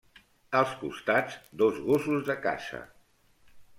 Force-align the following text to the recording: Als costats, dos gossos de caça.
Als 0.59 0.71
costats, 0.79 1.35
dos 1.63 1.77
gossos 1.91 2.25
de 2.31 2.37
caça. 2.47 2.81